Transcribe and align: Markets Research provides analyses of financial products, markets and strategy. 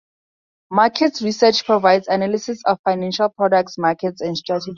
Markets 0.71 1.21
Research 1.21 1.63
provides 1.63 2.07
analyses 2.07 2.63
of 2.65 2.79
financial 2.83 3.29
products, 3.29 3.77
markets 3.77 4.19
and 4.19 4.35
strategy. 4.35 4.69